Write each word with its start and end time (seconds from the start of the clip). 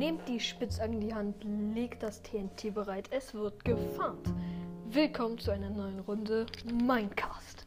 Nehmt 0.00 0.26
die 0.28 0.40
Spitzhacke 0.40 0.94
in 0.94 1.00
die 1.02 1.12
Hand, 1.12 1.44
legt 1.74 2.02
das 2.02 2.22
TNT 2.22 2.72
bereit, 2.72 3.10
es 3.12 3.34
wird 3.34 3.62
gefarmt. 3.66 4.32
Willkommen 4.86 5.36
zu 5.36 5.50
einer 5.50 5.68
neuen 5.68 6.00
Runde 6.00 6.46
Minecast. 6.64 7.66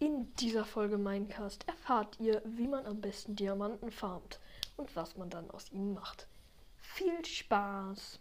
In 0.00 0.34
dieser 0.40 0.64
Folge 0.64 0.98
Minecast 0.98 1.68
erfahrt 1.68 2.18
ihr, 2.18 2.42
wie 2.44 2.66
man 2.66 2.86
am 2.86 3.00
besten 3.00 3.36
Diamanten 3.36 3.92
farmt 3.92 4.40
und 4.76 4.96
was 4.96 5.16
man 5.16 5.30
dann 5.30 5.48
aus 5.52 5.70
ihnen 5.70 5.94
macht. 5.94 6.26
Viel 6.76 7.24
Spaß! 7.24 8.18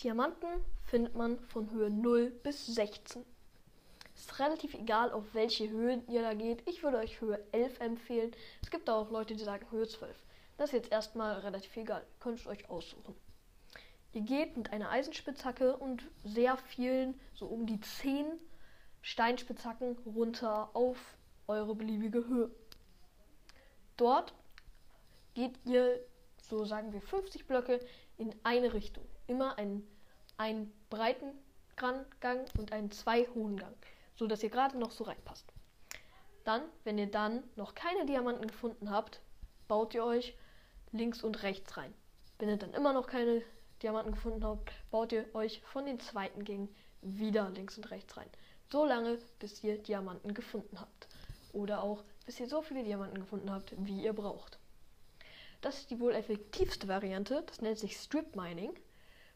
Diamanten 0.00 0.64
findet 0.84 1.16
man 1.16 1.40
von 1.40 1.72
Höhe 1.72 1.90
0 1.90 2.30
bis 2.44 2.66
16. 2.66 3.24
Ist 4.16 4.38
relativ 4.38 4.72
egal, 4.72 5.12
auf 5.12 5.34
welche 5.34 5.68
Höhe 5.68 6.02
ihr 6.08 6.22
da 6.22 6.32
geht. 6.32 6.66
Ich 6.66 6.82
würde 6.82 6.96
euch 6.96 7.20
Höhe 7.20 7.38
11 7.52 7.80
empfehlen. 7.80 8.32
Es 8.62 8.70
gibt 8.70 8.88
auch 8.88 9.10
Leute, 9.10 9.36
die 9.36 9.44
sagen 9.44 9.70
Höhe 9.70 9.86
12. 9.86 10.16
Das 10.56 10.70
ist 10.70 10.72
jetzt 10.72 10.90
erstmal 10.90 11.40
relativ 11.40 11.76
egal. 11.76 12.00
Ihr 12.00 12.20
könnt 12.20 12.40
es 12.40 12.46
euch 12.46 12.70
aussuchen. 12.70 13.14
Ihr 14.14 14.22
geht 14.22 14.56
mit 14.56 14.72
einer 14.72 14.88
Eisenspitzhacke 14.88 15.76
und 15.76 16.02
sehr 16.24 16.56
vielen, 16.56 17.20
so 17.34 17.44
um 17.44 17.66
die 17.66 17.78
10 17.78 18.26
Steinspitzhacken 19.02 19.98
runter 20.06 20.70
auf 20.72 20.96
eure 21.46 21.74
beliebige 21.74 22.26
Höhe. 22.26 22.50
Dort 23.98 24.32
geht 25.34 25.58
ihr, 25.66 26.00
so 26.40 26.64
sagen 26.64 26.94
wir 26.94 27.02
50 27.02 27.46
Blöcke, 27.46 27.80
in 28.16 28.34
eine 28.44 28.72
Richtung. 28.72 29.04
Immer 29.26 29.58
einen, 29.58 29.86
einen 30.38 30.72
breiten 30.88 31.32
Gang 31.76 32.06
und 32.58 32.72
einen 32.72 32.90
zwei 32.90 33.26
hohen 33.34 33.58
Gang 33.58 33.76
so 34.16 34.26
dass 34.26 34.42
ihr 34.42 34.50
gerade 34.50 34.78
noch 34.78 34.90
so 34.90 35.04
reinpasst. 35.04 35.52
Dann, 36.44 36.62
wenn 36.84 36.98
ihr 36.98 37.10
dann 37.10 37.42
noch 37.56 37.74
keine 37.74 38.06
Diamanten 38.06 38.46
gefunden 38.46 38.90
habt, 38.90 39.20
baut 39.68 39.94
ihr 39.94 40.04
euch 40.04 40.36
links 40.92 41.22
und 41.22 41.42
rechts 41.42 41.76
rein. 41.76 41.92
Wenn 42.38 42.48
ihr 42.48 42.56
dann 42.56 42.72
immer 42.72 42.92
noch 42.92 43.06
keine 43.06 43.42
Diamanten 43.82 44.12
gefunden 44.12 44.44
habt, 44.44 44.72
baut 44.90 45.12
ihr 45.12 45.26
euch 45.34 45.60
von 45.62 45.86
den 45.86 46.00
zweiten 46.00 46.44
Gängen 46.44 46.74
wieder 47.02 47.50
links 47.50 47.76
und 47.76 47.90
rechts 47.90 48.16
rein. 48.16 48.28
So 48.70 48.84
lange, 48.84 49.18
bis 49.38 49.62
ihr 49.62 49.78
Diamanten 49.78 50.34
gefunden 50.34 50.80
habt. 50.80 51.08
Oder 51.52 51.82
auch, 51.82 52.02
bis 52.24 52.40
ihr 52.40 52.48
so 52.48 52.62
viele 52.62 52.84
Diamanten 52.84 53.18
gefunden 53.18 53.50
habt, 53.50 53.74
wie 53.78 54.02
ihr 54.02 54.12
braucht. 54.12 54.58
Das 55.60 55.78
ist 55.78 55.90
die 55.90 56.00
wohl 56.00 56.14
effektivste 56.14 56.88
Variante. 56.88 57.42
Das 57.46 57.60
nennt 57.60 57.78
sich 57.78 57.96
Strip 57.96 58.36
Mining, 58.36 58.74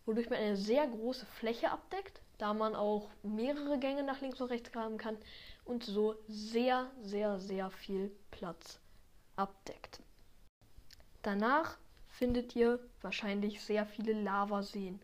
wodurch 0.07 0.31
man 0.31 0.39
eine 0.39 0.57
sehr 0.57 0.87
große 0.87 1.27
Fläche 1.27 1.71
abdeckt 1.71 2.21
da 2.41 2.55
man 2.55 2.75
auch 2.75 3.11
mehrere 3.23 3.79
Gänge 3.79 4.03
nach 4.03 4.21
links 4.23 4.41
und 4.41 4.49
rechts 4.49 4.73
graben 4.73 4.97
kann 4.97 5.17
und 5.65 5.85
so 5.85 6.17
sehr, 6.27 6.91
sehr, 7.03 7.39
sehr 7.39 7.71
viel 7.71 8.11
Platz 8.31 8.81
abdeckt. 9.37 10.01
Danach 11.23 11.77
findet 12.09 12.57
ihr 12.57 12.81
wahrscheinlich 13.03 13.61
sehr 13.63 13.85
viele 13.85 14.15
Lavaseen 14.15 15.01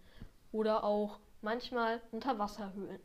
oder 0.51 0.83
auch 0.83 1.19
manchmal 1.43 2.01
Unterwasserhöhlen. 2.11 3.01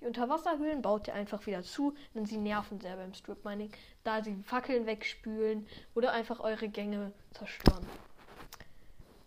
Die 0.00 0.06
Unterwasserhöhlen 0.06 0.82
baut 0.82 1.06
ihr 1.06 1.14
einfach 1.14 1.46
wieder 1.46 1.62
zu, 1.62 1.94
denn 2.12 2.26
sie 2.26 2.38
nerven 2.38 2.80
sehr 2.80 2.96
beim 2.96 3.14
Strip 3.14 3.44
Mining, 3.44 3.70
da 4.02 4.22
sie 4.22 4.34
Fackeln 4.42 4.86
wegspülen 4.86 5.66
oder 5.94 6.12
einfach 6.12 6.40
eure 6.40 6.68
Gänge 6.68 7.12
zerstören. 7.30 7.86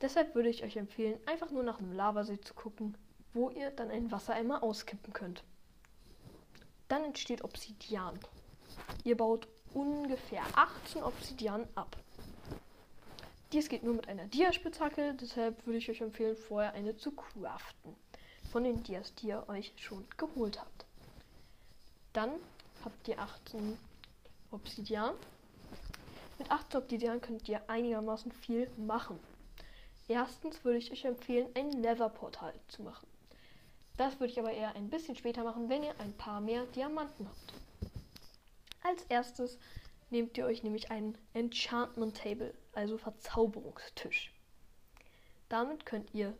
Deshalb 0.02 0.36
würde 0.36 0.50
ich 0.50 0.64
euch 0.64 0.78
empfehlen, 0.78 1.20
einfach 1.26 1.52
nur 1.52 1.64
nach 1.64 1.80
einem 1.80 1.92
Lavasee 1.92 2.40
zu 2.40 2.54
gucken 2.54 2.96
wo 3.34 3.50
ihr 3.50 3.72
dann 3.72 3.92
einen 3.92 4.12
Wassereimer 4.12 4.64
auskippen 4.64 5.14
könnt. 5.14 5.44
Dann 6.88 7.04
entsteht 7.04 7.44
Obsidian. 7.44 8.20
Ihr 9.04 9.18
baut 9.18 9.48
ungefähr 9.74 10.44
18 10.56 11.04
Obsidian 11.04 11.68
ab. 11.76 11.96
Dies 13.52 13.70
geht 13.70 13.84
nur 13.84 13.96
mit 13.96 14.08
einer 14.08 14.28
Diaspitzhacke, 14.28 15.16
deshalb 15.16 15.66
würde 15.66 15.78
ich 15.78 15.90
euch 15.90 16.02
empfehlen, 16.02 16.36
vorher 16.36 16.74
eine 16.74 16.98
zu 16.98 17.12
craften. 17.12 17.96
Von 18.52 18.64
den 18.64 18.84
Dias, 18.84 19.14
die 19.16 19.28
ihr 19.28 19.44
euch 19.48 19.74
schon 19.76 20.06
geholt 20.18 20.60
habt. 20.60 20.86
Dann 22.14 22.32
habt 22.84 23.08
ihr 23.08 23.20
18 23.20 23.78
Obsidian. 24.52 25.14
Mit 26.40 26.50
18 26.50 26.82
Obsidian 26.82 27.22
könnt 27.22 27.48
ihr 27.48 27.62
einigermaßen 27.70 28.32
viel 28.32 28.70
machen. 28.78 29.20
Erstens 30.10 30.66
würde 30.66 30.80
ich 30.80 30.92
euch 30.92 31.06
empfehlen, 31.06 31.48
ein 31.54 31.70
Nether-Portal 31.70 32.56
zu 32.68 32.82
machen. 32.82 33.08
Das 33.96 34.20
würde 34.20 34.34
ich 34.34 34.40
aber 34.40 34.52
eher 34.52 34.76
ein 34.76 34.90
bisschen 34.90 35.16
später 35.16 35.44
machen, 35.44 35.70
wenn 35.70 35.84
ihr 35.84 35.94
ein 36.00 36.14
paar 36.14 36.42
mehr 36.42 36.66
Diamanten 36.66 37.28
habt. 37.28 37.54
Als 38.82 39.04
erstes 39.04 39.60
nehmt 40.10 40.36
ihr 40.36 40.48
euch 40.48 40.64
nämlich 40.64 40.90
einen 40.90 41.16
Enchantment 41.36 42.18
Table, 42.18 42.56
also 42.74 42.98
Verzauberungstisch. 42.98 44.34
Damit 45.48 45.86
könnt 45.86 46.12
ihr 46.16 46.36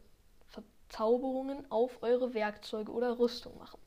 Verzauberungen 0.48 1.72
auf 1.72 2.02
eure 2.02 2.34
Werkzeuge 2.34 2.92
oder 2.92 3.20
Rüstung 3.20 3.56
machen. 3.60 3.80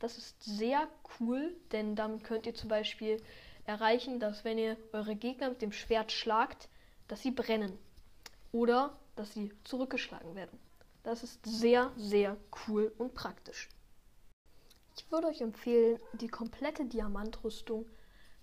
Das 0.00 0.18
ist 0.18 0.42
sehr 0.42 0.86
cool, 1.18 1.56
denn 1.72 1.96
damit 1.96 2.24
könnt 2.24 2.44
ihr 2.44 2.54
zum 2.54 2.68
Beispiel 2.68 3.22
erreichen, 3.64 4.20
dass 4.20 4.44
wenn 4.44 4.58
ihr 4.58 4.76
eure 4.92 5.16
Gegner 5.16 5.48
mit 5.48 5.62
dem 5.62 5.72
Schwert 5.72 6.12
schlagt, 6.12 6.68
dass 7.06 7.22
sie 7.22 7.30
brennen 7.30 7.78
oder 8.52 8.98
dass 9.16 9.34
sie 9.34 9.52
zurückgeschlagen 9.64 10.34
werden. 10.34 10.58
Das 11.02 11.22
ist 11.22 11.40
sehr, 11.44 11.90
sehr 11.96 12.36
cool 12.66 12.92
und 12.98 13.14
praktisch. 13.14 13.68
Ich 14.96 15.10
würde 15.10 15.28
euch 15.28 15.40
empfehlen, 15.40 15.98
die 16.14 16.28
komplette 16.28 16.84
Diamantrüstung 16.84 17.86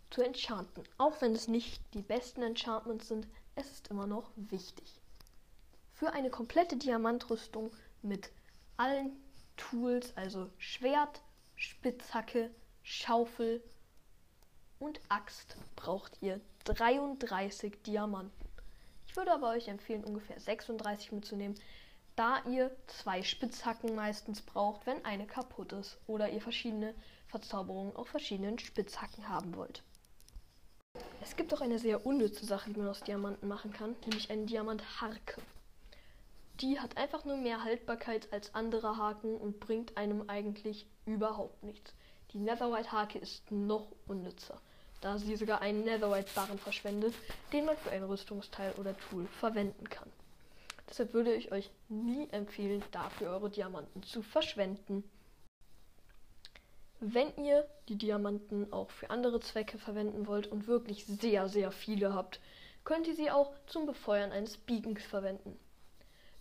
zu 0.10 0.22
enchanten. 0.22 0.84
Auch 0.98 1.22
wenn 1.22 1.34
es 1.34 1.48
nicht 1.48 1.82
die 1.94 2.02
besten 2.02 2.42
Enchantments 2.42 3.08
sind, 3.08 3.28
es 3.56 3.72
ist 3.72 3.90
immer 3.90 4.08
noch 4.08 4.32
wichtig. 4.36 5.00
Für 5.94 6.14
eine 6.14 6.30
komplette 6.30 6.78
Diamantrüstung 6.78 7.72
mit 8.02 8.32
allen 8.78 9.12
Tools, 9.58 10.16
also 10.16 10.50
Schwert, 10.58 11.22
Spitzhacke, 11.56 12.52
Schaufel 12.84 13.64
und 14.80 15.00
Axt, 15.10 15.56
braucht 15.76 16.22
ihr 16.22 16.42
33 16.66 17.82
Diamanten. 17.84 18.55
Ich 19.16 19.18
würde 19.18 19.32
aber 19.32 19.52
euch 19.52 19.70
empfehlen, 19.70 20.04
ungefähr 20.04 20.38
36 20.38 21.14
mitzunehmen, 21.14 21.58
da 22.18 22.44
ihr 22.50 22.76
zwei 22.88 23.24
Spitzhacken 23.24 23.96
meistens 23.96 24.42
braucht, 24.42 24.86
wenn 24.86 25.06
eine 25.06 25.26
kaputt 25.26 25.72
ist 25.72 25.98
oder 26.06 26.30
ihr 26.32 26.42
verschiedene 26.42 26.94
Verzauberungen 27.28 27.96
auf 27.96 28.10
verschiedenen 28.10 28.60
Spitzhacken 28.60 29.30
haben 29.30 29.56
wollt. 29.56 29.84
Es 31.22 31.38
gibt 31.38 31.54
auch 31.54 31.62
eine 31.62 31.80
sehr 31.80 32.06
unnütze 32.06 32.46
Sache, 32.46 32.74
die 32.74 32.78
man 32.78 32.90
aus 32.90 33.04
Diamanten 33.04 33.48
machen 33.48 33.72
kann, 33.72 33.96
nämlich 34.02 34.30
einen 34.30 34.48
Diamantharke. 34.48 35.42
Die 36.60 36.82
hat 36.82 36.98
einfach 36.98 37.24
nur 37.24 37.38
mehr 37.38 37.64
Haltbarkeit 37.64 38.34
als 38.34 38.54
andere 38.54 38.98
Haken 38.98 39.38
und 39.38 39.62
bringt 39.62 39.96
einem 39.96 40.30
eigentlich 40.30 40.88
überhaupt 41.06 41.64
nichts. 41.64 41.94
Die 42.32 42.40
Netherite-Hake 42.40 43.20
ist 43.20 43.50
noch 43.50 43.94
unnützer, 44.08 44.60
da 45.02 45.18
sie 45.18 45.36
sogar 45.36 45.62
einen 45.62 45.84
Netherite-Barren 45.84 46.58
verschwendet, 46.58 47.14
den 47.54 47.66
man 47.66 47.78
für 47.78 47.92
ein 47.92 48.04
Rüstungsteil 48.04 48.74
oder 48.74 48.98
Tool 48.98 49.28
verwenden 49.40 49.90
kann. 49.90 50.10
Deshalb 50.90 51.14
würde 51.14 51.34
ich 51.34 51.52
euch 51.52 51.72
nie 51.90 52.28
empfehlen, 52.32 52.84
dafür 52.92 53.32
eure 53.32 53.50
Diamanten 53.50 54.04
zu 54.04 54.22
verschwenden. 54.22 55.04
Wenn 57.00 57.36
ihr 57.44 57.68
die 57.90 57.98
Diamanten 57.98 58.72
auch 58.72 58.90
für 58.90 59.10
andere 59.10 59.40
Zwecke 59.40 59.78
verwenden 59.78 60.28
wollt 60.28 60.48
und 60.48 60.68
wirklich 60.68 61.06
sehr, 61.06 61.50
sehr 61.50 61.72
viele 61.72 62.14
habt, 62.14 62.40
könnt 62.84 63.08
ihr 63.08 63.16
sie 63.16 63.32
auch 63.32 63.54
zum 63.66 63.86
Befeuern 63.86 64.32
eines 64.32 64.58
Beacons 64.58 65.04
verwenden. 65.04 65.60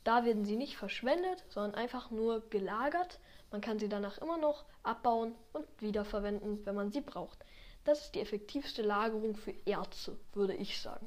Da 0.04 0.24
werden 0.24 0.44
sie 0.44 0.56
nicht 0.56 0.76
verschwendet, 0.76 1.44
sondern 1.48 1.74
einfach 1.74 2.10
nur 2.10 2.48
gelagert. 2.50 3.18
Man 3.50 3.62
kann 3.62 3.78
sie 3.78 3.88
danach 3.88 4.18
immer 4.18 4.36
noch 4.36 4.64
abbauen 4.82 5.34
und 5.54 5.66
wiederverwenden, 5.80 6.64
wenn 6.66 6.74
man 6.74 6.92
sie 6.92 7.00
braucht. 7.00 7.44
Das 7.84 8.00
ist 8.00 8.14
die 8.14 8.20
effektivste 8.20 8.82
Lagerung 8.82 9.36
für 9.36 9.54
Erze, 9.66 10.18
würde 10.32 10.54
ich 10.54 10.80
sagen. 10.80 11.06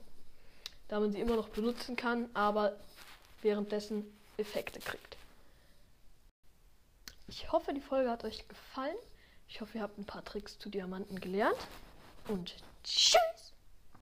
Da 0.87 0.99
man 0.99 1.11
sie 1.11 1.19
immer 1.19 1.35
noch 1.35 1.49
benutzen 1.49 1.95
kann, 1.95 2.29
aber 2.33 2.77
währenddessen 3.41 4.05
Effekte 4.37 4.79
kriegt. 4.79 5.17
Ich 7.27 7.51
hoffe, 7.51 7.73
die 7.73 7.81
Folge 7.81 8.09
hat 8.09 8.23
euch 8.23 8.47
gefallen. 8.47 8.95
Ich 9.49 9.59
hoffe, 9.59 9.79
ihr 9.79 9.83
habt 9.83 9.97
ein 9.97 10.05
paar 10.05 10.23
Tricks 10.23 10.57
zu 10.59 10.69
Diamanten 10.69 11.19
gelernt. 11.19 11.57
Und 12.27 12.55
tschüss! 12.83 13.53